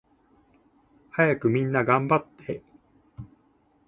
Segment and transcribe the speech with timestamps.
[1.11, 2.63] はやくみんながんばって